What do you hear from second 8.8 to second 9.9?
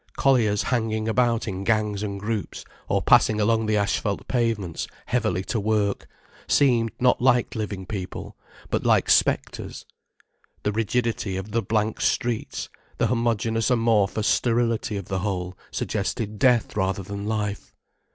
like spectres.